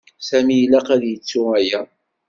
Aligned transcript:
Sami 0.27 0.55
ilaq 0.63 0.87
ad 0.95 1.03
yettu 1.09 1.41
aya. 1.57 1.81